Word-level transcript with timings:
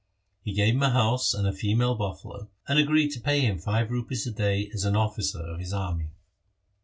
He 0.43 0.53
gave 0.53 0.73
him 0.73 0.81
a 0.81 0.89
house 0.89 1.31
and 1.35 1.47
a 1.47 1.53
female 1.53 1.93
buffalo, 1.93 2.49
and 2.67 2.79
agreed 2.79 3.09
to 3.09 3.19
pay 3.19 3.41
him 3.41 3.59
five 3.59 3.91
rupees 3.91 4.25
a 4.25 4.31
day 4.31 4.71
as 4.73 4.83
an 4.83 4.95
officer 4.95 5.43
of 5.45 5.59
his 5.59 5.73
army. 5.73 6.09